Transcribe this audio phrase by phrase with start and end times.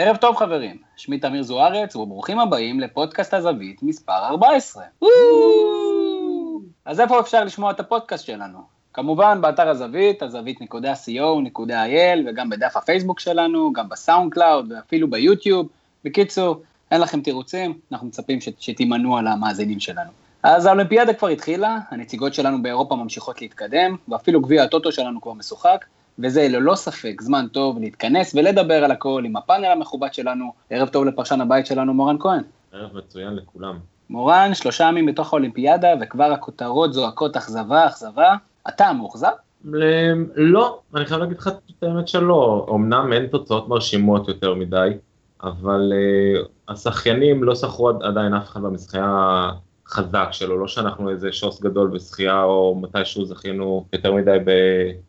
[0.00, 4.84] ערב טוב חברים, שמי תמיר זוארץ וברוכים הבאים לפודקאסט הזווית מספר 14.
[6.84, 8.58] אז איפה אפשר לשמוע את הפודקאסט שלנו?
[8.92, 15.68] כמובן באתר הזווית, הזווית.co.il וגם בדף הפייסבוק שלנו, גם בסאונד קלאוד ואפילו ביוטיוב.
[16.04, 20.10] בקיצור, אין לכם תירוצים, אנחנו מצפים שתימנו על המאזינים שלנו.
[20.42, 25.84] אז האולימפיאדה כבר התחילה, הנציגות שלנו באירופה ממשיכות להתקדם, ואפילו גביע הטוטו שלנו כבר משוחק,
[26.18, 30.52] וזה ללא ספק זמן טוב להתכנס ולדבר על הכל עם הפאנל המכובד שלנו.
[30.70, 32.42] ערב טוב לפרשן הבית שלנו, מורן כהן.
[32.72, 33.78] ערב מצוין לכולם.
[34.10, 38.34] מורן, שלושה ימים בתוך האולימפיאדה, וכבר הכותרות זועקות אכזבה, אכזבה.
[38.68, 39.30] אתה מאוכזב?
[40.34, 42.66] לא, אני חייב להגיד לך את האמת שלא.
[42.70, 44.88] אמנם אין תוצאות מרשימות יותר מדי,
[45.42, 49.50] אבל uh, השחיינים לא שכרו עדיין אף אחד במשחקה
[49.88, 54.36] חזק שלו, לא שאנחנו איזה שוס גדול בשחייה או מתישהו זכינו יותר מדי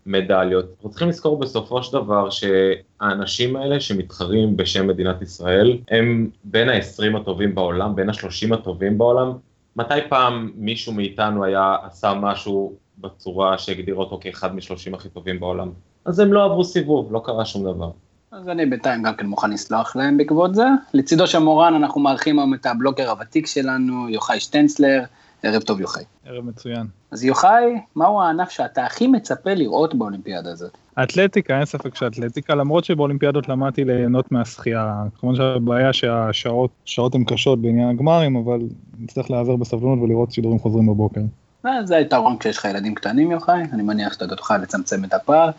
[0.06, 0.66] במדליות.
[0.76, 7.18] אנחנו צריכים לזכור בסופו של דבר שהאנשים האלה שמתחרים בשם מדינת ישראל הם בין ה-20
[7.18, 9.34] הטובים בעולם, בין ה-30 הטובים בעולם.
[9.76, 15.72] מתי פעם מישהו מאיתנו היה עשה משהו בצורה שהגדיר אותו כאחד מ-30 הכי טובים בעולם?
[16.06, 17.90] אז הם לא עברו סיבוב, לא קרה שום דבר.
[18.32, 20.66] אז אני בינתיים גם כן מוכן לסלוח להם בעקבות זה.
[20.94, 25.04] לצידו של מורן אנחנו מארחים היום את הבלוגר הוותיק שלנו, יוחאי שטנצלר.
[25.44, 26.04] ערב טוב יוחאי.
[26.26, 26.88] ערב מצוין.
[27.12, 30.78] אז יוחאי, מהו הענף שאתה הכי מצפה לראות באולימפיאדה הזאת?
[31.04, 35.04] אתלטיקה, אין ספק שאתלטיקה, למרות שבאולימפיאדות למדתי ליהנות מהשחייה.
[35.20, 38.60] כמובן שהבעיה שהשעות שעות הן קשות בעניין הגמרים, אבל
[39.00, 41.22] נצטרך להיעזר בסבלנות ולראות שידורים חוזרים בבוקר.
[41.66, 45.50] אה, זה היתרון כשיש לך ילדים קטנים יוחאי, אני מניח שאתה תוכל לצמצם את הפער.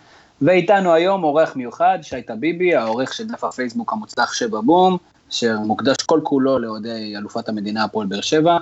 [0.42, 4.96] ואיתנו היום אורח מיוחד, שי טביבי, העורך של דף הפייסבוק המוצלח שבע בום,
[5.30, 8.58] אשר מוקדש כל כולו לאוהדי אלופת המדינה הפועל באר שבע.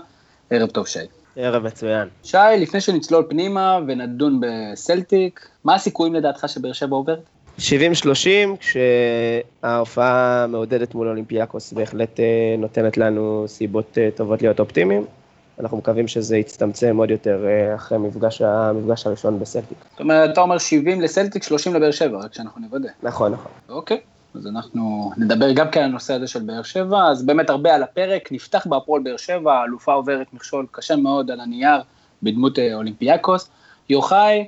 [0.50, 0.98] ערב טוב שי.
[1.36, 2.08] ערב מצוין.
[2.24, 7.18] שי, לפני שנצלול פנימה ונדון בסלטיק, מה הסיכויים לדעתך שבאר שבע עוברת?
[7.58, 7.62] 70-30,
[8.60, 15.04] כשההופעה מעודדת מול אולימפיאקוס בהחלט אה, נותנת לנו סיבות אה, טובות להיות אופטימיים.
[15.60, 19.78] אנחנו מקווים שזה יצטמצם עוד יותר אה, אחרי המפגש, המפגש הראשון בסלטיק.
[19.90, 22.88] זאת אומרת, אתה אומר 70 לסלטיק, 30 לבאר שבע, רק שאנחנו נוודא.
[23.02, 23.52] נכון, נכון.
[23.68, 24.00] אוקיי,
[24.34, 27.82] אז אנחנו נדבר גם כן על הנושא הזה של באר שבע, אז באמת הרבה על
[27.82, 31.80] הפרק, נפתח בהפועל באר שבע, האלופה עוברת מכשול קשה מאוד על הנייר
[32.22, 33.50] בדמות אה, אולימפיאקוס.
[33.88, 34.46] יוחאי,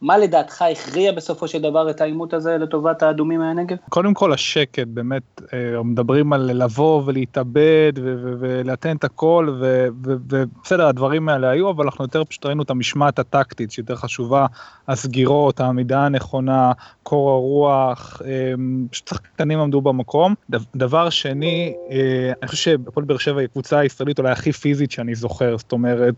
[0.00, 3.76] מה לדעתך הכריע בסופו של דבר את העימות הזה לטובת האדומים מהנגב?
[3.88, 5.22] קודם כל השקט, באמת,
[5.52, 7.92] אה, מדברים על לבוא ולהתאבד
[8.40, 9.56] ולאתן את הכל,
[10.02, 14.46] ובסדר, הדברים האלה היו, אבל אנחנו יותר פשוט ראינו את המשמעת הטקטית שיותר חשובה,
[14.88, 16.72] הסגירות, העמידה הנכונה,
[17.02, 18.52] קור הרוח, אה,
[18.90, 20.34] פשוט שחקנים עמדו במקום.
[20.76, 25.14] דבר שני, אה, אני חושב שהפועל באר שבע היא הקבוצה הישראלית אולי הכי פיזית שאני
[25.14, 26.14] זוכר, זאת אומרת,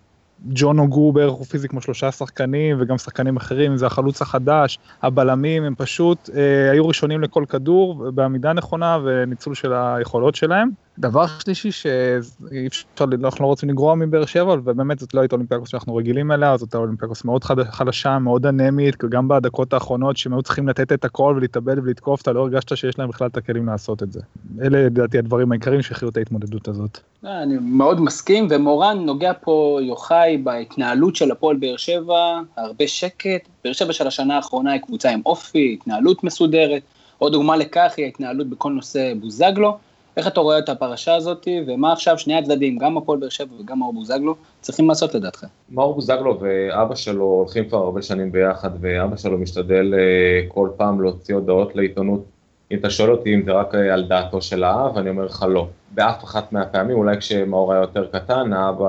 [0.48, 5.74] ג'ונו גובר הוא פיזי כמו שלושה שחקנים וגם שחקנים אחרים זה החלוץ החדש הבלמים הם
[5.78, 10.70] פשוט אה, היו ראשונים לכל כדור בעמידה נכונה וניצול של היכולות שלהם.
[11.00, 15.68] דבר שלישי שאי אפשר, אנחנו לא רוצים לגרוע מבאר שבע, ובאמת זאת לא הייתה אולימפיאקוס
[15.68, 20.68] שאנחנו רגילים אליה, זאת אולימפיאקוס מאוד חלשה, מאוד אנמית, גם בדקות האחרונות שהם היו צריכים
[20.68, 24.12] לתת את הכל ולהתאבד ולתקוף, אתה לא הרגשת שיש להם בכלל את הכלים לעשות את
[24.12, 24.20] זה.
[24.62, 26.98] אלה לדעתי הדברים העיקריים שהכריעו את ההתמודדות הזאת.
[27.24, 33.48] אה, אני מאוד מסכים, ומורן נוגע פה יוחאי בהתנהלות של הפועל באר שבע, הרבה שקט,
[33.64, 36.82] באר שבע של השנה האחרונה היא קבוצה עם אופי, התנהלות מסודרת,
[37.18, 39.78] עוד דוגמה לכך היא ההתנהלות בכל נושא בוזגלו.
[40.20, 43.78] איך אתה רואה את הפרשה הזאת, ומה עכשיו שני הצדדים, גם הפועל באר שבע וגם
[43.78, 45.44] מאור בוזגלו, צריכים לעשות לדעתך?
[45.70, 51.00] מאור בוזגלו ואבא שלו הולכים כבר הרבה שנים ביחד, ואבא שלו משתדל אה, כל פעם
[51.00, 52.24] להוציא הודעות לעיתונות.
[52.70, 55.44] אם אתה שואל אותי אם זה רק אה, על דעתו של האב, אני אומר לך
[55.48, 55.66] לא.
[55.90, 58.88] באף אחת מהפעמים, אולי כשמאור היה יותר קטן, האבא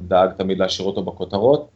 [0.00, 1.68] דאג תמיד להשאיר אותו בכותרות,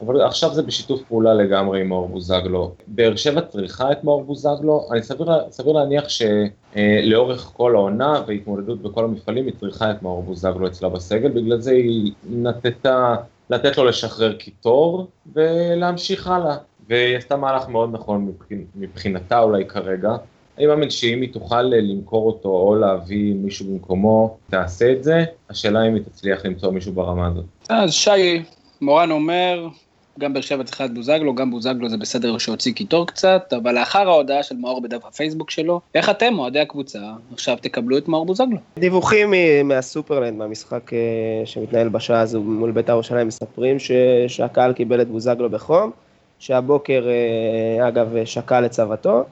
[0.00, 2.74] אבל עכשיו זה בשיתוף פעולה לגמרי עם מאור בוזגלו.
[2.86, 9.04] באר שבע צריכה את מאור בוזגלו, אני סביר, סביר להניח שלאורך כל העונה והתמודדות בכל
[9.04, 13.16] המפעלים היא צריכה את מאור בוזגלו אצלה בסגל, בגלל זה היא נתתה
[13.50, 16.56] לתת לו לשחרר קיטור ולהמשיך הלאה.
[16.88, 18.64] והיא עשתה מהלך מאוד נכון מבחינ...
[18.74, 20.16] מבחינתה אולי כרגע.
[20.58, 25.24] אני מאמין שאם היא תוכל למכור אותו או להביא מישהו במקומו, תעשה את זה.
[25.50, 27.44] השאלה אם היא תצליח למצוא מישהו ברמה הזאת.
[27.68, 28.42] אז שי,
[28.80, 29.68] מורן אומר,
[30.18, 34.08] גם באר שבע צריכה את בוזגלו, גם בוזגלו זה בסדר שהוציא קיטור קצת, אבל לאחר
[34.08, 36.98] ההודעה של מאור בדף הפייסבוק שלו, איך אתם, אוהדי הקבוצה,
[37.32, 38.56] עכשיו תקבלו את מאור בוזגלו?
[38.78, 39.34] דיווחים
[39.64, 40.98] מהסופרלנד, מהמשחק אה,
[41.44, 43.76] שמתנהל בשעה הזו מול בית"ר ירושלים, מספרים
[44.28, 45.90] שהקהל קיבל את בוזגלו בחום,
[46.38, 49.24] שהבוקר, אה, אגב, שקל את צוותו.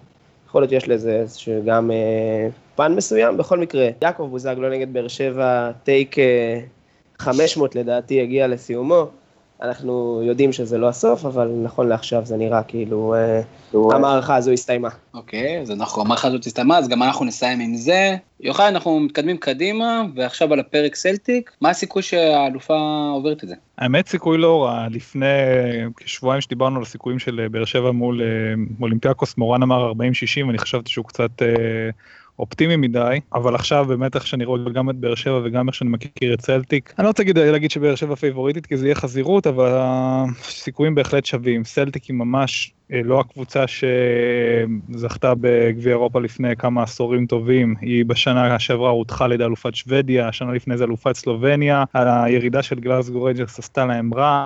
[0.49, 1.25] יכול להיות שיש לזה
[1.65, 6.17] גם אה, פן מסוים, בכל מקרה, יעקב בוזגלו נגד באר שבע, טייק
[7.19, 9.07] 500 לדעתי הגיע לסיומו.
[9.63, 13.15] אנחנו יודעים שזה לא הסוף, אבל נכון לעכשיו זה נראה כאילו
[13.75, 14.89] המערכה הזו הסתיימה.
[15.15, 18.17] אוקיי, אז אנחנו, המערכה הזאת הסתיימה, אז גם אנחנו נסיים עם זה.
[18.41, 22.75] יוחאי, אנחנו מתקדמים קדימה, ועכשיו על הפרק סלטיק, מה הסיכוי שהאלופה
[23.13, 23.55] עוברת את זה?
[23.79, 25.27] האמת סיכוי לא רע, לפני
[25.97, 28.23] כשבועיים שדיברנו על הסיכויים של באר שבע מול
[28.81, 29.95] אולימפיאקוס, מורן אמר 40-60,
[30.51, 31.31] אני חשבתי שהוא קצת
[32.39, 35.91] אופטימי מדי, אבל עכשיו באמת איך שאני רואה גם את באר שבע וגם איך שאני
[35.91, 39.47] מכיר את סלטיק, אני לא רוצה להגיד, להגיד שבאר שבע פייבוריטית כי זה יהיה חזירות,
[39.47, 41.65] אבל הסיכויים בהחלט שווים.
[41.65, 48.59] סלטיק היא ממש אה, לא הקבוצה שזכתה בגביע אירופה לפני כמה עשורים טובים, היא בשנה
[48.59, 53.59] שעברה הודחה על ידי אלופת שוודיה, השנה לפני זה אלופת סלובניה, הירידה של גלאסגו ריינג'רס
[53.59, 54.45] עשתה להם רע.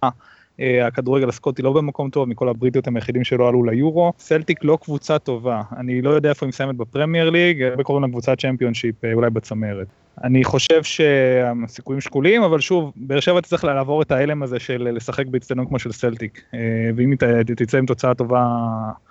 [0.61, 4.13] אה, הכדורגל הסקוטי לא במקום טוב, מכל הבריטיות הם היחידים שלא עלו ליורו.
[4.19, 8.09] סלטיק לא קבוצה טובה, אני לא יודע איפה היא מסיימת בפרמייר ליג, הרבה קוראים לה
[8.09, 9.87] קבוצת צ'מפיונשיפ, אה, אולי בצמרת.
[10.25, 15.27] אני חושב שהסיכויים שקולים, אבל שוב, באר שבע תצטרך לעבור את ההלם הזה של לשחק
[15.27, 16.43] באצטדיון כמו של סלטיק.
[16.55, 16.59] אה,
[16.97, 18.45] ואם היא תצא עם תוצאה טובה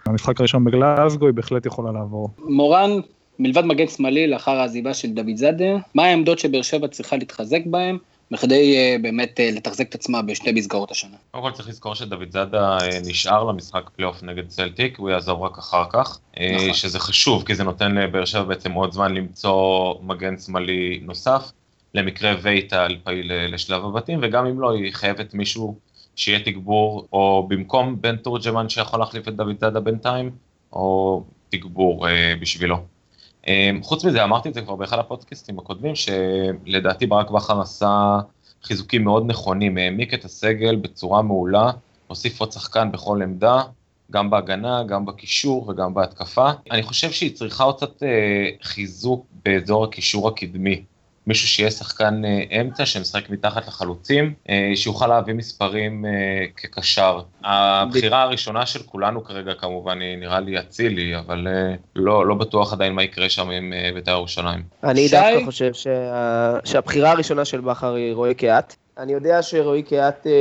[0.08, 2.30] במשחק הראשון בגלאזגו, היא בהחלט יכולה לעבור.
[2.40, 2.90] מורן,
[3.40, 7.98] מלבד מגן שמאלי לאחר העזיבה של דוד זאדה, מה העמדות שבאר שבע צריכה להתחזק בהן?
[8.32, 11.18] בכדי אה, באמת אה, לתחזק את עצמה בשתי מסגרות השנה.
[11.32, 15.58] קודם כל צריך לזכור שדוד זאדה אה, נשאר למשחק פלייאוף נגד סלטיק, הוא יעזוב רק
[15.58, 16.20] אחר כך,
[16.56, 16.74] נכון.
[16.74, 21.52] שזה חשוב, כי זה נותן לבאר שבע בעצם עוד זמן למצוא מגן שמאלי נוסף,
[21.94, 25.76] למקרה והיא תעפיל לשלב הבתים, וגם אם לא, היא חייבת מישהו
[26.16, 30.32] שיהיה תגבור, או במקום בן תורג'מן שיכול להחליף את דוד זאדה בינתיים,
[30.74, 32.12] או תגבור אה,
[32.42, 32.78] בשבילו.
[33.48, 38.20] אמ, חוץ מזה, אמרתי את זה כבר באחד הפודקאסטים הקודמים, שלדעתי ברק בכר עשה
[38.64, 41.72] חיזוקים מאוד נכונים, העמיק את הסגל בצורה מעולה,
[42.08, 43.62] הוסיף עוד שחקן בכל עמדה,
[44.12, 46.50] גם בהגנה, גם בקישור וגם בהתקפה.
[46.72, 50.84] אני חושב שהיא צריכה עוד קצת אה, חיזוק באזור הקישור הקדמי.
[51.30, 56.12] מישהו שיהיה שחקן אה, אמצע שמשחק מתחת לחלוצים, אה, שיוכל להביא מספרים אה,
[56.58, 57.20] כקשר.
[57.44, 61.48] הבחירה הראשונה של כולנו כרגע כמובן היא נראה לי אצילי, אבל
[61.96, 64.64] לא, לא בטוח עדיין מה יקרה שם עם בית"ר ירושלים.
[64.84, 66.58] אני דווקא חושב שה...
[66.64, 68.76] שהבחירה הראשונה של בכר היא רועי קהת.
[69.00, 70.32] אני יודע שרועי קיאט אה,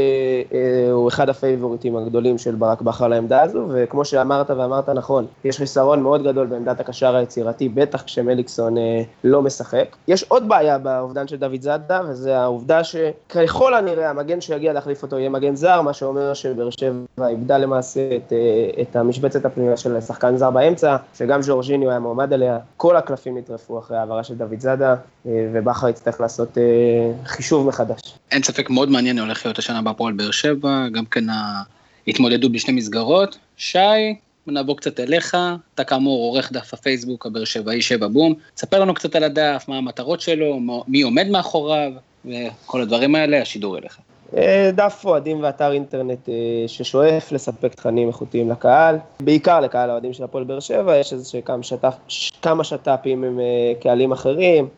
[0.52, 5.58] אה, הוא אחד הפייבוריטים הגדולים של ברק בכר לעמדה הזו, וכמו שאמרת ואמרת נכון, יש
[5.58, 9.96] חיסרון מאוד גדול בעמדת הקשר היצירתי, בטח כשמליקסון אה, לא משחק.
[10.08, 15.18] יש עוד בעיה באובדן של דוד זאדה, וזה העובדה שככל הנראה המגן שיגיע להחליף אותו
[15.18, 20.00] יהיה מגן זר, מה שאומר שבאר שבע איבדה למעשה את, אה, את המשבצת הפנימיה של
[20.00, 22.58] שחקן זר באמצע, שגם ז'ורג'יניו היה מועמד אליה.
[22.76, 24.94] כל הקלפים נטרפו אחרי העברה של דוד זאדה,
[25.26, 26.62] אה, ובכר יצטרך לעשות אה,
[27.24, 28.18] חישוב מחדש.
[28.30, 31.24] אין ספק מאוד מעניין הולך להיות השנה בהפועל באר שבע, גם כן
[32.06, 33.38] ההתמודדות בשני מסגרות.
[33.56, 33.78] שי,
[34.46, 35.36] נעבור קצת אליך,
[35.74, 39.78] אתה כאמור עורך דף הפייסבוק הבאר שבעי שבע בום, ספר לנו קצת על הדף, מה
[39.78, 41.92] המטרות שלו, מי עומד מאחוריו,
[42.24, 43.98] וכל הדברים האלה, השידור אליך.
[44.36, 46.34] אה, דף אוהדים ואתר אינטרנט אה,
[46.66, 51.62] ששואף לספק תכנים איכותיים לקהל, בעיקר לקהל האוהדים של הפועל באר שבע, יש איזה כמה,
[51.62, 51.94] שטף,
[52.42, 54.68] כמה שת"פים עם אה, קהלים אחרים,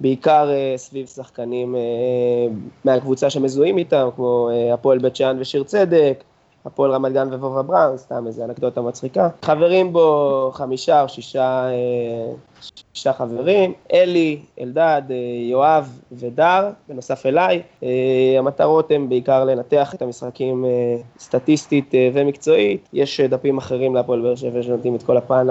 [0.00, 1.78] בעיקר uh, סביב שחקנים uh,
[2.84, 6.24] מהקבוצה שמזוהים איתם, כמו uh, הפועל בית שאן ושיר צדק,
[6.64, 9.28] הפועל רמת גן וובה בראון, סתם איזה אנקדוטה מצחיקה.
[9.42, 11.68] חברים בו חמישה או שישה,
[12.94, 15.02] שישה חברים, אלי, אלדד,
[15.50, 17.62] יואב ודר, בנוסף אליי.
[18.38, 20.64] המטרות הן בעיקר לנתח את המשחקים
[21.18, 22.88] סטטיסטית ומקצועית.
[22.92, 25.46] יש דפים אחרים להפועל באר שבע שנותנים את כל הפן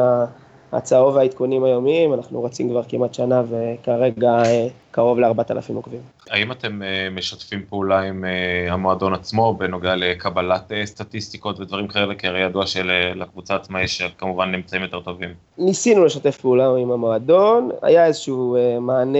[0.71, 5.99] הצהוב והעדכונים היומיים, אנחנו רצים כבר כמעט שנה וכרגע אה, קרוב ל-4,000 עוקבים.
[6.29, 12.15] האם אתם uh, משתפים פעולה עם uh, המועדון עצמו בנוגע לקבלת uh, סטטיסטיקות ודברים כאלה,
[12.15, 15.29] כי הרי ידוע שלקבוצה עצמה יש כמובן אמצעים יותר טובים?
[15.57, 19.19] ניסינו לשתף פעולה עם המועדון, היה איזשהו מענה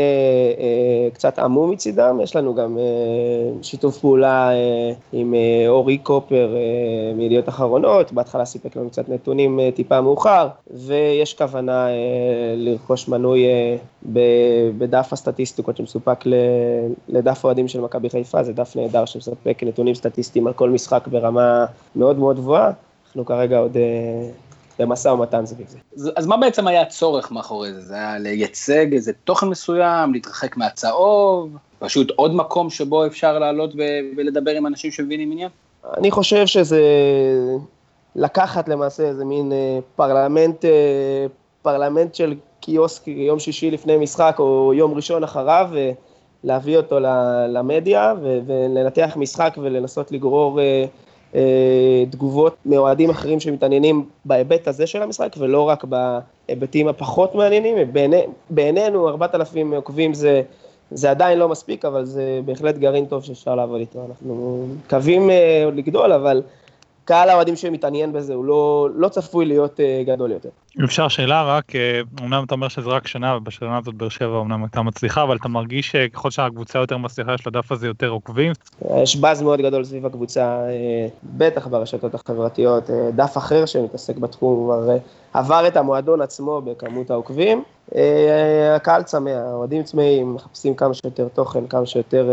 [1.13, 2.77] קצת עמום מצידם, יש לנו גם
[3.61, 4.49] שיתוף פעולה
[5.13, 5.33] עם
[5.67, 6.55] אורי קופר
[7.15, 11.87] מידיעות אחרונות, בהתחלה סיפק לנו קצת נתונים טיפה מאוחר, ויש כוונה
[12.55, 13.45] לרכוש מנוי
[14.77, 16.23] בדף הסטטיסטיקות שמסופק
[17.07, 21.65] לדף אוהדים של מכבי חיפה, זה דף נהדר שמספק נתונים סטטיסטיים על כל משחק ברמה
[21.95, 22.71] מאוד מאוד גבוהה.
[23.05, 24.29] אנחנו כרגע עוד אה,
[24.79, 26.09] במשא ומתן סביב זה.
[26.15, 27.81] אז מה בעצם היה הצורך מאחורי זה?
[27.81, 33.73] זה היה לייצג איזה תוכן מסוים, להתרחק מהצהוב, פשוט עוד מקום שבו אפשר לעלות
[34.17, 35.49] ולדבר עם אנשים שמבינים עניין?
[35.97, 36.81] אני חושב שזה
[38.15, 41.25] לקחת למעשה איזה מין אה, פרלמנט, אה,
[41.61, 45.69] פרלמנט של קיוסק יום שישי לפני משחק או יום ראשון אחריו,
[46.43, 46.99] להביא אותו
[47.49, 50.85] למדיה ולנתח משחק ולנסות לגרור אה,
[51.35, 57.93] אה, תגובות מאוהדים אחרים שמתעניינים בהיבט הזה של המשחק ולא רק בהיבטים הפחות מעניינים.
[57.93, 60.41] בעיני, בעינינו 4,000 עוקבים זה,
[60.91, 64.05] זה עדיין לא מספיק, אבל זה בהחלט גרעין טוב שאפשר לעבוד איתו.
[64.09, 66.41] אנחנו מקווים אה, עוד לגדול, אבל
[67.09, 70.49] קהל האוהדים שמתעניין בזה הוא לא, לא צפוי להיות uh, גדול יותר.
[70.83, 71.71] אפשר שאלה רק,
[72.21, 75.47] אומנם אתה אומר שזה רק שנה, ובשנה הזאת באר שבע אומנם הייתה מצליחה, אבל אתה
[75.47, 78.51] מרגיש שככל שהקבוצה יותר מצליחה, יש לדף הזה יותר עוקבים?
[79.03, 80.59] יש באז מאוד גדול סביב הקבוצה,
[81.23, 84.97] בטח ברשתות החברתיות, דף אחר שמתעסק בתחום, כבר
[85.33, 87.63] עבר את המועדון עצמו בכמות העוקבים.
[88.75, 92.29] הקהל צמא, האוהדים צמאים, מחפשים כמה שיותר תוכן, כמה שיותר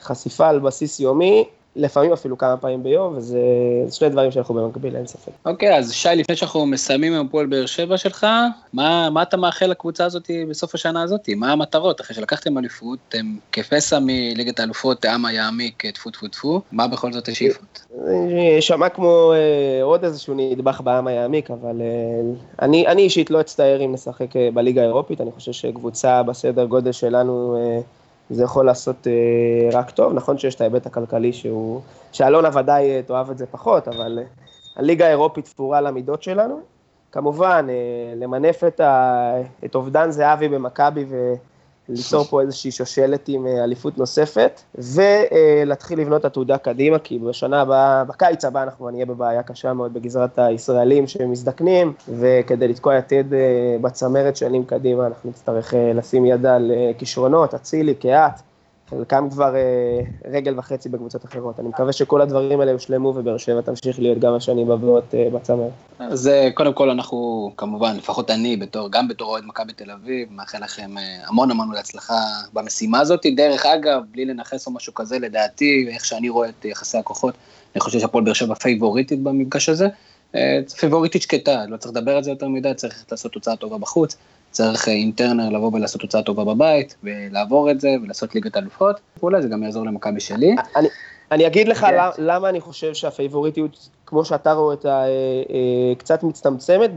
[0.00, 1.44] חשיפה על בסיס יומי,
[1.76, 3.38] לפעמים אפילו כמה פעמים ביום, וזה
[3.90, 5.32] שני דברים שאנחנו במקביל, אין ספק.
[5.44, 8.26] אוקיי, okay, אז שי, לפני שאנחנו מסיימים עם הפועל באר שבע שלך,
[8.72, 11.28] מה, מה אתה מאחל לקבוצה הזאת בסוף השנה הזאת?
[11.36, 12.00] מה המטרות?
[12.00, 17.28] אחרי שלקחתם אליפות, הם כפסע מליגת האלופות, העם יעמיק, טפו טפו טפו, מה בכל זאת
[17.28, 17.86] השאיפות?
[18.60, 22.20] שמע כמו אה, עוד איזשהו נדבך בעם היעמיק, אבל אה,
[22.62, 26.92] אני, אני אישית לא אצטער אם נשחק אה, בליגה האירופית, אני חושב שקבוצה בסדר גודל
[26.92, 27.80] שלנו, אה,
[28.32, 30.12] זה יכול לעשות אה, רק טוב.
[30.12, 31.80] נכון שיש את ההיבט הכלכלי שהוא,
[32.12, 34.24] שאלונה ודאי אה, תאהב את זה פחות, אבל אה,
[34.76, 36.60] הליגה האירופית תפורה למידות שלנו.
[37.12, 37.66] כמובן,
[38.16, 39.34] למנף את, ה,
[39.64, 41.04] את אובדן זהבי במכבי
[41.96, 48.04] ליצור פה איזושהי שושלת עם אה, אליפות נוספת, ולהתחיל לבנות עתודה קדימה, כי בשנה הבאה,
[48.04, 54.36] בקיץ הבא אנחנו נהיה בבעיה קשה מאוד בגזרת הישראלים שמזדקנים, וכדי לתקוע יתד אה, בצמרת
[54.36, 58.51] שנים קדימה, אנחנו נצטרך אה, לשים יד על כישרונות, אצילי, קהת.
[58.92, 61.60] חלקם כבר אה, רגל וחצי בקבוצות אחרות.
[61.60, 65.70] אני מקווה שכל הדברים האלה יושלמו ובאר שבע תמשיך להיות גם השנים הבאות אה, בצמרת.
[65.98, 70.28] אז אה, קודם כל אנחנו, כמובן, לפחות אני, בתור, גם בתור אוהד מכבי תל אביב,
[70.32, 72.14] מאחל לכם אה, המון המון להצלחה
[72.52, 73.26] במשימה הזאת.
[73.36, 77.34] דרך אגב, בלי לנכס או משהו כזה, לדעתי, איך שאני רואה את יחסי הכוחות,
[77.74, 79.88] אני חושב שהפועל באר שבע פייבוריטית במפגש הזה.
[80.34, 84.16] אה, פייבוריטית שקטה, לא צריך לדבר על זה יותר מדי, צריך לעשות תוצאה טובה בחוץ.
[84.52, 89.48] צריך בטרנר לבוא ולעשות תוצאה טובה בבית, ולעבור את זה, ולעשות ליגת אלופות, ואולי זה
[89.48, 90.56] גם יעזור למכבי שלי.
[90.76, 90.88] אני,
[91.32, 91.96] אני אגיד לך כן.
[92.18, 95.06] למה אני חושב שהפייבוריטיות, כמו שאתה רואה אותה, אה,
[95.50, 96.90] אה, קצת מצטמצמת,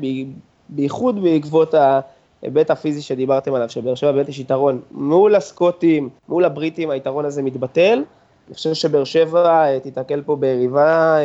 [0.69, 6.89] בייחוד בעקבות ההיבט הפיזי שדיברתם עליו, שבאר שבע באמת יש יתרון מול הסקוטים, מול הבריטים,
[6.89, 8.03] היתרון הזה מתבטל.
[8.47, 11.17] אני חושב שבאר שבע אה, תיתקל פה ביריבה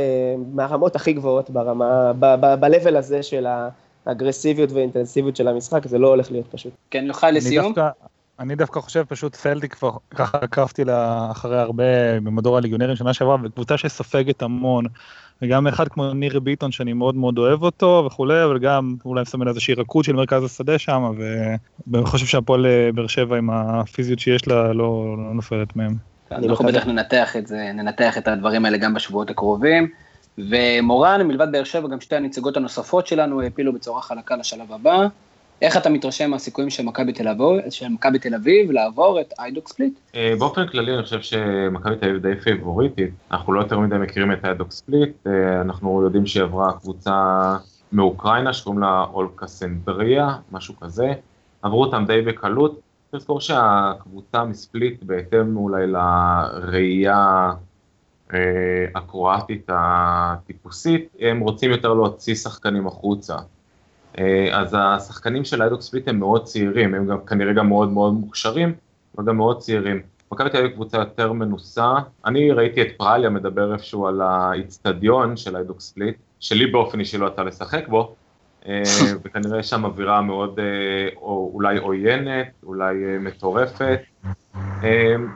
[0.52, 3.68] מהרמות הכי גבוהות ברמה, ב-level הזה של ה...
[4.10, 6.72] האגרסיביות והאינטנסיביות של המשחק, זה לא הולך להיות פשוט.
[6.90, 7.66] כן, יוכל לסיום?
[7.66, 7.88] דווקא,
[8.40, 13.36] אני דווקא חושב פשוט פלדי כבר ככה עקבתי לה אחרי הרבה במדור הליגיונרים שנה שעברה
[13.42, 14.84] וקבוצה שסופגת המון
[15.42, 19.48] וגם אחד כמו ניר ביטון שאני מאוד מאוד אוהב אותו וכולי אבל גם אולי מסמן
[19.48, 21.12] איזושהי רכות של מרכז השדה שם
[21.86, 25.94] ואני חושב שהפועל אה, באר שבע עם הפיזיות שיש לה לא, לא נופלת מהם.
[26.32, 29.88] אנחנו בטח ננתח את זה ננתח את הדברים האלה גם בשבועות הקרובים.
[30.48, 35.06] ומורן, מלבד באר שבע, גם שתי הנציגות הנוספות שלנו העפילו בצורה חלקה לשלב הבא.
[35.62, 37.28] איך אתה מתרשם מהסיכויים של מכבי תל
[38.18, 39.98] תל אביב לעבור את היידוק ספליט?
[40.14, 44.32] אה, באופן כללי אני חושב שמכבי תל אביב די פייבוריטית, אנחנו לא יותר מדי מכירים
[44.32, 47.56] את היידוק ספליט, אה, אנחנו יודעים שהיא עברה קבוצה
[47.92, 51.12] מאוקראינה שקוראים לה אולכסנדריה, משהו כזה,
[51.62, 52.80] עברו אותם די בקלות,
[53.10, 57.52] צריך לזכור שהקבוצה מספליט בהתאם אולי לראייה
[58.94, 63.36] הקרואטית הטיפוסית, הם רוצים יותר להוציא שחקנים החוצה.
[64.18, 68.12] אה, אז השחקנים של איידוק ספליט הם מאוד צעירים, הם גם כנראה גם מאוד מאוד
[68.12, 68.72] מוכשרים,
[69.16, 70.02] אבל גם מאוד צעירים.
[70.32, 71.94] מכבי תל אביב קבוצה יותר מנוסה,
[72.26, 77.26] אני ראיתי את פרליה מדבר איפשהו על האיצטדיון של איידוק ספליט, שלי באופן אישי לא
[77.26, 78.14] יצא לשחק בו,
[78.66, 78.82] אה,
[79.24, 80.58] וכנראה יש שם אווירה מאוד
[81.16, 84.00] או, אולי עוינת, אולי מטורפת,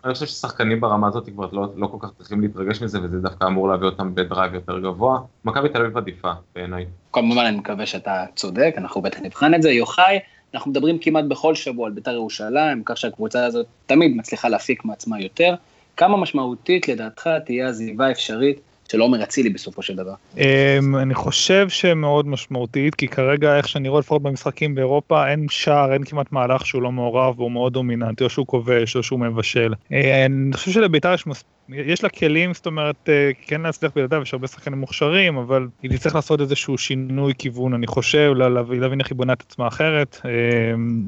[0.04, 3.44] אני חושב ששחקנים ברמה הזאת כבר לא, לא כל כך צריכים להתרגש מזה, וזה דווקא
[3.44, 5.20] אמור להביא אותם בדרייב יותר גבוה.
[5.44, 6.86] מכבי תל אביב עדיפה בעיניי.
[7.12, 9.70] כמובן אני מקווה שאתה צודק, אנחנו בטח נבחן את זה.
[9.70, 10.18] יוחאי,
[10.54, 15.20] אנחנו מדברים כמעט בכל שבוע על בית"ר ירושלים, כך שהקבוצה הזאת תמיד מצליחה להפיק מעצמה
[15.20, 15.54] יותר.
[15.96, 20.14] כמה משמעותית לדעתך תהיה עזיבה אפשרית של עומר אצילי בסופו של דבר?
[20.36, 25.92] אמ, אני חושב שמאוד משמעותית, כי כרגע איך שאני רואה לפחות במשחקים באירופה, אין שער,
[25.92, 29.74] אין כמעט מהלך שהוא לא מעורב והוא מאוד דומיננטי, או שהוא כובש או שהוא מבשל.
[29.92, 31.44] אה, אני חושב שלביתר יש מס...
[31.68, 35.90] יש לה כלים, זאת אומרת, אה, כן להצליח בלעדיו, יש הרבה שחקנים מוכשרים, אבל היא
[35.90, 38.32] תצטרך לעשות איזשהו שינוי כיוון, אני חושב,
[38.80, 40.20] להבין איך היא בונה את עצמה אחרת.
[40.24, 41.02] אמ,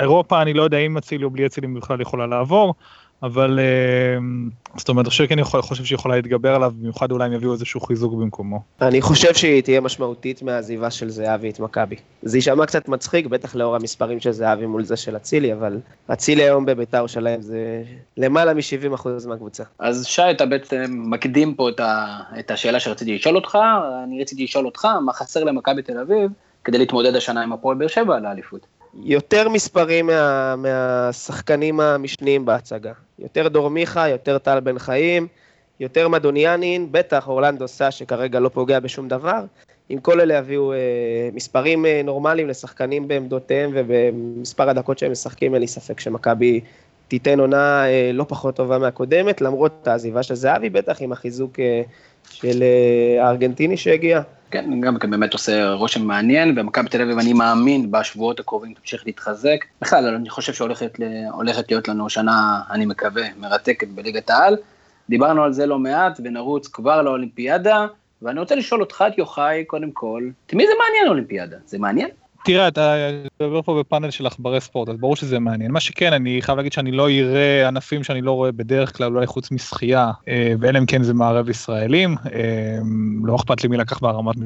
[0.00, 2.74] אירופה, אני לא יודע אם אצילי או בלי אצילי בכלל יכולה לעבור.
[3.22, 7.32] אבל אמ, זאת אומרת, אני חושב שכן חושב שהיא יכולה להתגבר עליו, במיוחד אולי אם
[7.32, 8.60] יביאו איזשהו חיזוק במקומו.
[8.82, 11.96] אני חושב שהיא תהיה משמעותית מהעזיבה של זהבי את מכבי.
[12.22, 15.78] זה יישמע קצת מצחיק, בטח לאור המספרים של זהבי מול זה של אצילי, אבל
[16.12, 17.82] אצילי היום בביתר שלהם זה
[18.16, 19.64] למעלה מ-70% מהקבוצה.
[19.78, 22.18] אז שי, אתה בעצם מקדים פה את, ה...
[22.38, 23.58] את השאלה שרציתי לשאול אותך,
[24.04, 26.30] אני רציתי לשאול אותך, מה חסר למכבי תל אביב
[26.64, 28.81] כדי להתמודד השנה עם הפועל באר שבע על האליפות?
[29.00, 32.92] יותר מספרים מה, מהשחקנים המשניים בהצגה.
[33.18, 35.26] יותר דור מיכה, יותר טל בן חיים,
[35.80, 39.44] יותר מדוניאנין, בטח אורלנדו סא שכרגע לא פוגע בשום דבר.
[39.90, 40.78] אם כל אלה יביאו אה,
[41.32, 46.60] מספרים אה, נורמליים לשחקנים בעמדותיהם ובמספר הדקות שהם משחקים, אין לי ספק שמכבי
[47.12, 51.82] תיתן עונה אה, לא פחות טובה מהקודמת, למרות העזיבה של זהבי, בטח עם החיזוק אה,
[52.30, 54.20] של אה, הארגנטיני שהגיע.
[54.52, 59.06] כן, גם כן באמת עושה רושם מעניין, ומכבי תל אביב אני מאמין בשבועות הקרובים תמשיך
[59.06, 59.64] להתחזק.
[59.82, 60.98] בכלל, אני חושב שהולכת
[61.70, 64.56] להיות לנו שנה, אני מקווה, מרתקת בליגת העל.
[65.08, 67.86] דיברנו על זה לא מעט, ונרוץ כבר לאולימפיאדה,
[68.22, 71.56] ואני רוצה לשאול אותך, את יוחאי, קודם כל, את מי זה מעניין אולימפיאדה?
[71.66, 72.08] זה מעניין?
[72.44, 72.96] תראה, אתה
[73.40, 75.70] מדבר פה בפאנל של עכברי ספורט, אז ברור שזה מעניין.
[75.72, 79.26] מה שכן, אני חייב להגיד שאני לא אראה ענפים שאני לא רואה בדרך כלל, אולי
[79.26, 82.16] חוץ משחייה, אה, ואלה אם כן זה מערב ישראלים.
[82.32, 82.78] אה,
[83.24, 84.36] לא אכפת לי מי לקח בהרמת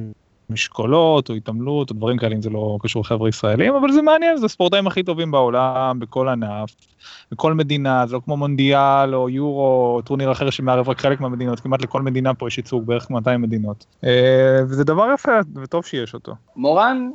[0.51, 4.37] משקולות או התעמלות או דברים כאלה אם זה לא קשור לחבר'ה ישראלים אבל זה מעניין
[4.37, 6.71] זה הספורטאים הכי טובים בעולם בכל ענף
[7.33, 11.61] בכל מדינה זה לא כמו מונדיאל או יורו או טורניר אחר שמערב רק חלק מהמדינות
[11.61, 16.15] כמעט לכל מדינה פה יש ייצוג בערך 200 מדינות אה, וזה דבר יפה וטוב שיש
[16.15, 16.35] אותו.
[16.57, 17.11] מורן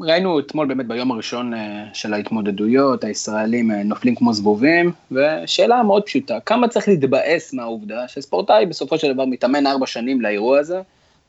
[0.00, 6.02] ראינו אתמול באמת ביום הראשון אה, של ההתמודדויות הישראלים אה, נופלים כמו זבובים ושאלה מאוד
[6.02, 10.80] פשוטה כמה צריך להתבאס מהעובדה שספורטאי בסופו של דבר מתאמן ארבע שנים לאירוע הזה.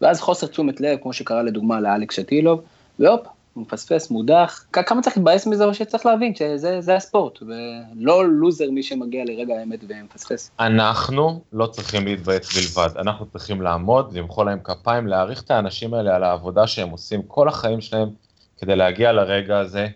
[0.01, 2.61] ואז חוסר תשומת לב, כמו שקרה לדוגמה לאלכס שטילוב,
[2.99, 4.65] והופ, הוא מפספס, מודח.
[4.71, 9.79] כמה צריך להתבאס מזה או שצריך להבין שזה הספורט, ולא לוזר מי שמגיע לרגע האמת
[9.87, 10.51] ומפספס.
[10.59, 16.15] אנחנו לא צריכים להתבאס בלבד, אנחנו צריכים לעמוד, למחוא להם כפיים, להעריך את האנשים האלה
[16.15, 18.09] על העבודה שהם עושים כל החיים שלהם
[18.57, 19.87] כדי להגיע לרגע הזה.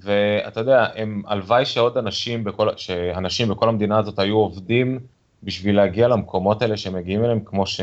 [0.00, 5.00] ואתה יודע, הם, הלוואי שעוד אנשים בכל, שאנשים בכל המדינה הזאת היו עובדים
[5.42, 7.80] בשביל להגיע למקומות האלה שמגיעים אליהם, כמו ש...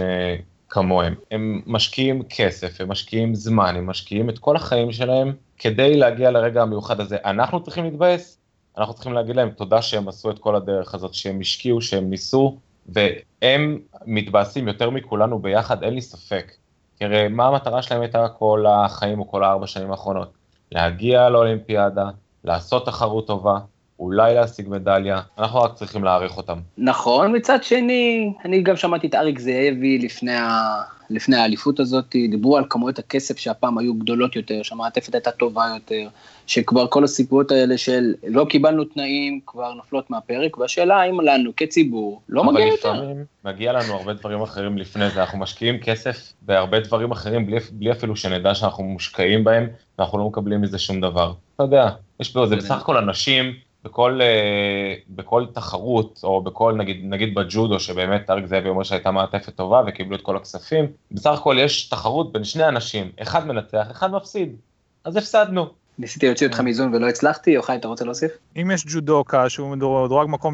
[0.69, 1.15] כמוהם.
[1.31, 6.61] הם משקיעים כסף, הם משקיעים זמן, הם משקיעים את כל החיים שלהם כדי להגיע לרגע
[6.61, 7.17] המיוחד הזה.
[7.25, 8.37] אנחנו צריכים להתבאס,
[8.77, 12.57] אנחנו צריכים להגיד להם תודה שהם עשו את כל הדרך הזאת, שהם השקיעו, שהם ניסו,
[12.89, 16.51] והם מתבאסים יותר מכולנו ביחד, אין לי ספק.
[16.97, 20.33] כי מה המטרה שלהם הייתה כל החיים או כל הארבע שנים האחרונות?
[20.71, 22.09] להגיע לאולימפיאדה,
[22.43, 23.59] לעשות תחרות טובה,
[23.99, 26.59] אולי להשיג מדליה, אנחנו רק צריכים להעריך אותם.
[26.77, 30.81] נכון, מצד שני, אני גם שמעתי את אריק זאבי לפני, ה...
[31.09, 36.07] לפני האליפות הזאת, דיברו על כמויות הכסף שהפעם היו גדולות יותר, שהמעטפת הייתה טובה יותר,
[36.47, 42.21] שכבר כל הסיפורות האלה של לא קיבלנו תנאים כבר נופלות מהפרק, והשאלה האם לנו כציבור
[42.29, 42.91] לא מגיע יותר.
[42.91, 47.45] אבל לפעמים מגיע לנו הרבה דברים אחרים לפני זה, אנחנו משקיעים כסף בהרבה דברים אחרים
[47.45, 49.67] בלי, בלי אפילו שנדע שאנחנו מושקעים בהם,
[49.99, 51.33] ואנחנו לא מקבלים מזה שום דבר.
[51.55, 57.01] אתה יודע, יש פה, זה בסך הכל אנשים בכל, אה, בכל תחרות, או בכל, נגיד,
[57.03, 61.55] נגיד בג'ודו, שבאמת אריק זאבי אומר שהייתה מעטפת טובה וקיבלו את כל הכספים, בסך הכל
[61.59, 64.55] יש תחרות בין שני אנשים, אחד מנצח, אחד מפסיד,
[65.03, 65.65] אז הפסדנו.
[65.99, 68.31] ניסיתי להוציא אותך מאיזון ולא הצלחתי, יוחאי, אתה רוצה להוסיף?
[68.55, 70.53] אם יש ג'ודוקה שהוא מדורג מקום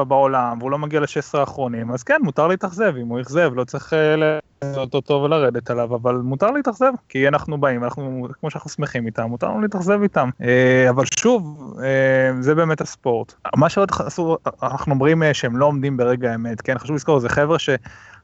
[0.00, 3.64] 6-7 בעולם והוא לא מגיע ל-16 האחרונים, אז כן, מותר להתאכזב, אם הוא אכזב, לא
[3.64, 4.16] צריך אה,
[4.62, 9.22] לעשות אותו ולרדת עליו, אבל מותר להתאכזב, כי אנחנו באים, אנחנו, כמו שאנחנו שמחים איתם,
[9.22, 10.30] מותר לנו להתאכזב איתם.
[10.42, 13.34] אה, אבל שוב, אה, זה באמת הספורט.
[13.56, 13.90] מה שעוד
[14.62, 17.70] אנחנו אומרים שהם לא עומדים ברגע האמת, כן, חשוב לזכור, זה חבר'ה ש...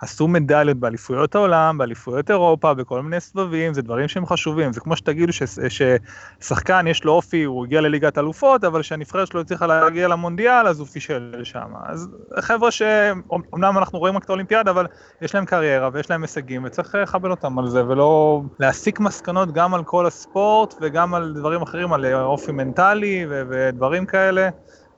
[0.03, 4.73] עשו מדליות באליפויות העולם, באליפויות אירופה, בכל מיני סבבים, זה דברים שהם חשובים.
[4.73, 5.33] זה כמו שתגידו
[5.69, 10.79] ששחקן יש לו אופי, הוא הגיע לליגת אלופות, אבל שהנבחרת שלו הצליחה להגיע למונדיאל, אז
[10.81, 11.69] הוא פישל שם.
[11.87, 14.87] אז חבר'ה שאומנם אנחנו רואים רק את האולימפיאדה, אבל
[15.23, 19.75] יש להם קריירה ויש להם הישגים, וצריך לכבד אותם על זה, ולא להסיק מסקנות גם
[19.75, 24.49] על כל הספורט וגם על דברים אחרים, על אופי מנטלי ודברים כאלה.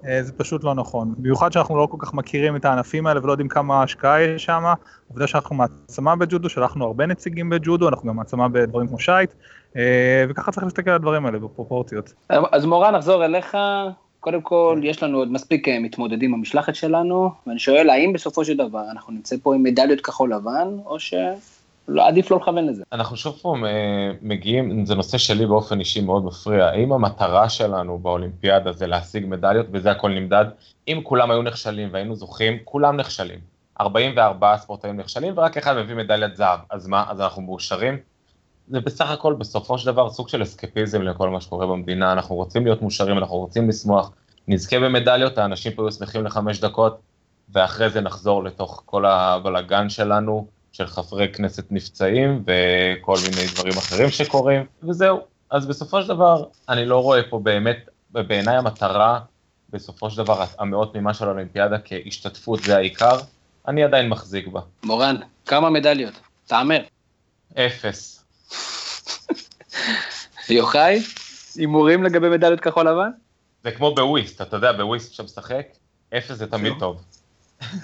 [0.09, 1.15] אה, זה פשוט לא נכון.
[1.19, 4.65] במיוחד שאנחנו לא כל כך מכירים את הענפים האלה ולא יודעים כמה השקעה יש שם.
[5.09, 9.31] עובדה שאנחנו מעצמה בג'ודו, שלחנו הרבה נציגים בג'ודו, אנחנו גם מעצמה בדברים כמו שייט,
[9.77, 12.13] אה, וככה צריך להסתכל על הדברים האלה בפרופורציות.
[12.29, 13.57] אז מורן, נחזור אליך.
[14.21, 18.57] קודם כל, יש לנו עוד מספיק אה, מתמודדים במשלחת שלנו, ואני שואל, האם בסופו של
[18.57, 21.15] דבר אנחנו נמצא פה עם מדליות כחול לבן, או ש...
[21.89, 22.83] לא, עדיף לא לכוון לזה.
[22.93, 23.55] אנחנו שוב פה
[24.23, 29.67] מגיעים, זה נושא שלי באופן אישי מאוד מפריע, האם המטרה שלנו באולימפיאדה זה להשיג מדליות
[29.73, 30.45] וזה הכל נמדד?
[30.89, 33.39] אם כולם היו נכשלים והיינו זוכים, כולם נכשלים.
[33.81, 37.99] 44 ספורטאים נכשלים ורק אחד מביא מדליית זהב, אז מה, אז אנחנו מאושרים?
[38.69, 42.65] זה בסך הכל בסופו של דבר סוג של אסקפיזם לכל מה שקורה במדינה, אנחנו רוצים
[42.65, 44.11] להיות מאושרים, אנחנו רוצים לשמוח,
[44.49, 46.99] נזכה במדליות, האנשים פה יהיו שמחים לחמש דקות,
[47.53, 54.11] ואחרי זה נחזור לתוך כל הבלגן שלנו, של חברי כנסת נפצעים וכל מיני דברים אחרים
[54.11, 55.21] שקורים, וזהו.
[55.51, 59.21] אז בסופו של דבר, אני לא רואה פה באמת, בעיניי המטרה,
[59.71, 63.17] בסופו של דבר, המאות תמימה של האולימפיאדה כהשתתפות זה העיקר,
[63.69, 64.61] אני עדיין מחזיק בה.
[64.85, 66.15] מורן, כמה מדליות?
[66.47, 66.81] תאמר.
[67.55, 68.25] אפס.
[70.49, 71.03] יוחאי?
[71.57, 73.11] הימורים לגבי מדליות כחול לבן?
[73.65, 75.67] זה כמו בוויסט, אתה יודע, בוויסט כשאתה משחק,
[76.17, 77.03] אפס זה תמיד טוב.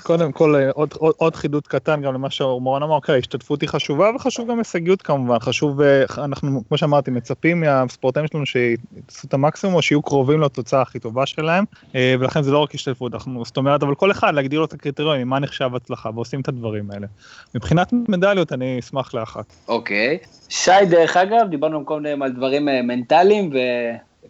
[0.02, 3.68] קודם כל אה, עוד, עוד, עוד חידוד קטן גם למה שמורן אמר, אוקיי, השתתפות היא
[3.68, 9.34] חשובה וחשוב גם הישגיות כמובן, חשוב, אה, אנחנו כמו שאמרתי מצפים מהספורטאים שלנו שיעשו את
[9.34, 13.44] המקסימום או שיהיו קרובים לתוצאה הכי טובה שלהם, אה, ולכן זה לא רק השתתפות, אנחנו,
[13.44, 16.90] זאת אומרת, אבל כל אחד להגדיר לו את הקריטריונים, מה נחשב הצלחה, ועושים את הדברים
[16.90, 17.06] האלה.
[17.54, 19.44] מבחינת מדליות אני אשמח לאחת.
[19.68, 20.18] אוקיי.
[20.48, 23.50] שי, דרך אגב, דיברנו קודם על דברים מנטליים,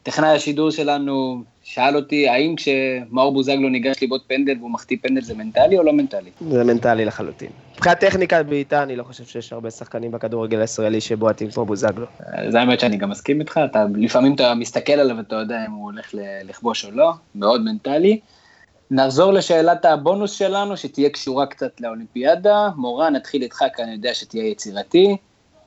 [0.03, 5.35] וטכנאי השידור שלנו שאל אותי, האם כשמאור בוזגלו ניגש לבעוט פנדל והוא מחטיא פנדל זה
[5.35, 6.31] מנטלי או לא מנטלי?
[6.51, 7.49] זה מנטלי לחלוטין.
[7.77, 12.07] מבחינת טכניקה בעיטה, אני לא חושב שיש הרבה שחקנים בכדורגל הישראלי שבועטים כמו בוזגלו.
[12.49, 15.85] זה האמת שאני גם מסכים איתך, אתה, לפעמים אתה מסתכל עליו ואתה יודע אם הוא
[15.85, 18.21] הולך לכבוש או לא, מאוד מנטלי.
[18.91, 22.69] נחזור לשאלת הבונוס שלנו, שתהיה קשורה קצת לאולימפיאדה.
[22.77, 25.17] מורן, נתחיל איתך, כי אני יודע שתהיה יצירתי.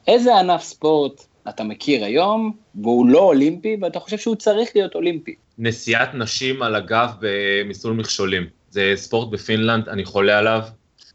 [0.07, 5.35] איזה ענף ספורט אתה מכיר היום, והוא לא אולימפי, ואתה חושב שהוא צריך להיות אולימפי?
[5.57, 8.47] נסיעת נשים על הגב במסלול מכשולים.
[8.69, 10.61] זה ספורט בפינלנד, אני חולה עליו,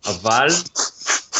[0.07, 0.49] אבל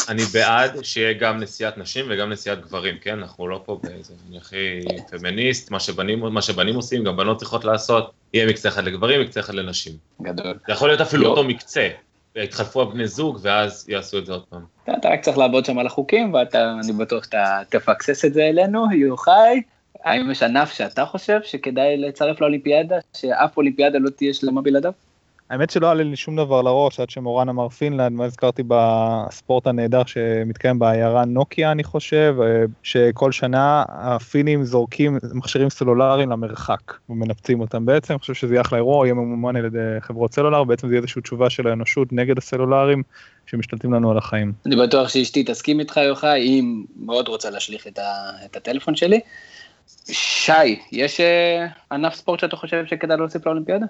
[0.09, 3.19] אני בעד שיהיה גם נסיעת נשים וגם נסיעת גברים, כן?
[3.19, 7.65] אנחנו לא פה באיזה, אני הכי פמיניסט, מה שבנים, מה שבנים עושים, גם בנות צריכות
[7.65, 9.93] לעשות, יהיה מקצה אחד לגברים, מקצה אחד לנשים.
[10.21, 10.57] גדול.
[10.67, 11.89] זה יכול להיות אפילו אותו מקצה,
[12.35, 14.61] יתחלפו הבני זוג, ואז יעשו את זה עוד פעם.
[14.99, 19.61] אתה רק צריך לעבוד שם על החוקים, ואני בטוח שאתה תפקסס את זה אלינו, יוחאי.
[20.03, 24.91] האם יש ענף שאתה חושב שכדאי לצרף לאולימפיאדה, שאף אולימפיאדה לא תהיה שלמה בלעדיו?
[25.49, 30.05] האמת שלא עלה לי שום דבר לראש עד שמורן אמר פינלנד, מה הזכרתי בספורט הנהדר
[30.05, 37.85] שמתקיים בעיירה נוקיה אני חושב, אה, שכל שנה הפינים זורקים מכשירים סלולריים למרחק ומנפצים אותם
[37.85, 40.93] בעצם, אני חושב שזה יהיה אחלה אירוע, יהיה ממומן על ידי חברות סלולר, בעצם זה
[40.93, 43.03] יהיה איזושהי תשובה של האנושות נגד הסלולריים
[43.45, 44.53] שמשתלטים לנו על החיים.
[44.65, 46.63] אני בטוח שאשתי תסכים איתך יוחאי, היא
[46.99, 49.19] מאוד רוצה להשליך את, ה, את הטלפון שלי.
[50.11, 53.85] שי, יש אה, ענף ספורט שאתה חושב שכדאי להוסיף לאולימפיאדה?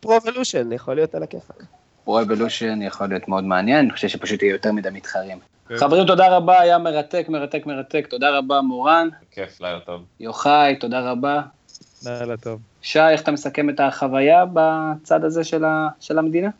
[0.00, 1.64] Pro Evolution, יכול להיות על הכיפאק.
[2.04, 5.38] Pro Evolution יכול להיות מאוד מעניין, אני חושב שפשוט יהיה יותר מדי מתחרים.
[5.68, 5.76] כן.
[5.76, 8.06] חברים, תודה רבה, היה מרתק, מרתק, מרתק.
[8.10, 9.08] תודה רבה, מורן.
[9.30, 10.02] כיף, לילה טוב.
[10.20, 11.42] יוחאי, תודה רבה.
[12.06, 12.60] לילה טוב.
[12.82, 16.50] שי, איך אתה מסכם את החוויה בצד הזה של, ה, של המדינה?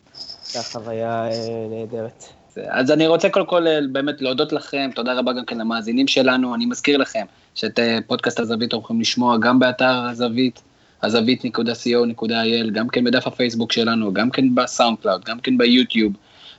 [0.54, 2.24] הייתה חוויה אה, נהדרת.
[2.68, 6.54] אז אני רוצה קודם כל אה, באמת להודות לכם, תודה רבה גם כן למאזינים שלנו,
[6.54, 10.62] אני מזכיר לכם שאת אה, פודקאסט הזווית אתם יכולים לשמוע גם באתר הזווית,
[11.02, 16.12] הזווית.co.il, גם כן בדף הפייסבוק שלנו, גם כן בסאונד קלאוד, גם כן ביוטיוב.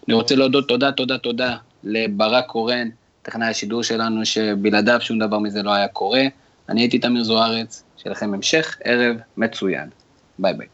[0.07, 2.89] אני רוצה להודות תודה, תודה, תודה לברק קורן,
[3.21, 6.23] טכנאי השידור שלנו, שבלעדיו שום דבר מזה לא היה קורה.
[6.69, 9.89] אני הייתי תמיר זוארץ, שיהיה לכם המשך ערב מצוין.
[10.39, 10.67] ביי ביי.